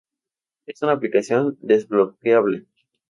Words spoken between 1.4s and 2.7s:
desbloqueable.